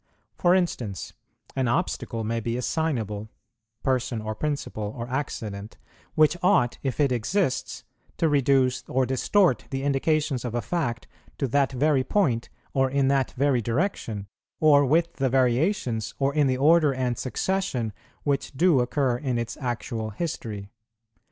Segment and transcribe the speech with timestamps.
[0.35, 1.13] For instance,
[1.55, 3.29] an obstacle may be assignable,
[3.83, 5.77] person, or principle, or accident,
[6.15, 7.83] which ought, if it exists,
[8.17, 13.09] to reduce or distort the indications of a fact to that very point, or in
[13.09, 14.25] that very direction,
[14.59, 17.93] or with the variations, or in the order and succession,
[18.23, 20.71] which do occur in its actual history.